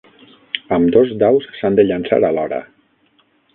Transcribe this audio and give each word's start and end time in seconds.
Ambdós 0.77 1.11
daus 1.25 1.45
s'han 1.59 1.79
de 1.81 1.87
llançar 1.91 2.21
alhora. 2.33 2.65